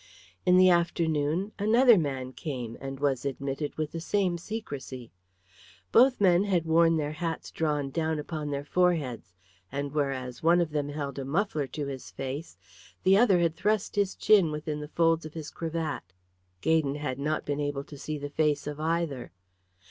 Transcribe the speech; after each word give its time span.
In 0.47 0.57
the 0.57 0.71
afternoon 0.71 1.51
another 1.59 1.95
man 1.95 2.33
came 2.33 2.75
and 2.81 2.99
was 2.99 3.23
admitted 3.23 3.75
with 3.77 3.91
the 3.91 3.99
same 3.99 4.35
secrecy. 4.39 5.11
Both 5.91 6.19
men 6.19 6.45
had 6.45 6.65
worn 6.65 6.97
their 6.97 7.11
hats 7.11 7.51
drawn 7.51 7.91
down 7.91 8.17
upon 8.17 8.49
their 8.49 8.65
foreheads, 8.65 9.35
and 9.71 9.91
whereas 9.91 10.41
one 10.41 10.59
of 10.59 10.71
them 10.71 10.89
held 10.89 11.19
a 11.19 11.23
muffler 11.23 11.67
to 11.67 11.85
his 11.85 12.09
face, 12.09 12.57
the 13.03 13.15
other 13.15 13.37
had 13.37 13.55
thrust 13.55 13.95
his 13.95 14.15
chin 14.15 14.49
within 14.51 14.79
the 14.79 14.87
folds 14.87 15.23
of 15.23 15.35
his 15.35 15.51
cravat. 15.51 16.13
Gaydon 16.61 16.95
had 16.95 17.19
not 17.19 17.45
been 17.45 17.59
able 17.59 17.83
to 17.83 17.95
see 17.95 18.17
the 18.17 18.31
face 18.31 18.65
of 18.65 18.79
either. 18.79 19.31